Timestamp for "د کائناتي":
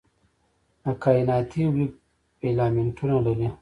0.83-1.63